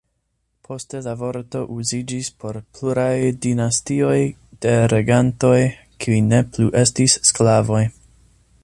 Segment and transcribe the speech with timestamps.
[0.67, 3.13] Poste la vorto uziĝis por pluraj
[3.45, 4.17] dinastioj
[4.67, 5.55] de regantoj,
[6.03, 7.85] kiuj ne plu estis sklavoj.